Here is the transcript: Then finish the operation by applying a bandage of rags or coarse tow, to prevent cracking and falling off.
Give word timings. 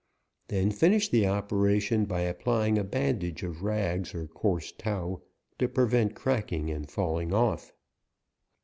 Then 0.47 0.71
finish 0.71 1.09
the 1.09 1.27
operation 1.27 2.05
by 2.05 2.21
applying 2.21 2.79
a 2.79 2.83
bandage 2.83 3.43
of 3.43 3.61
rags 3.61 4.15
or 4.15 4.25
coarse 4.25 4.71
tow, 4.71 5.21
to 5.59 5.67
prevent 5.67 6.15
cracking 6.15 6.71
and 6.71 6.89
falling 6.89 7.35
off. 7.35 7.71